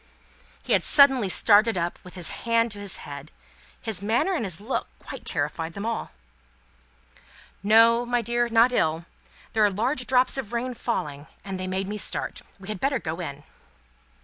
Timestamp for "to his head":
2.71-3.29